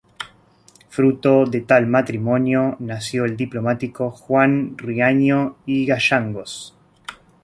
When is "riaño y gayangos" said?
4.75-6.75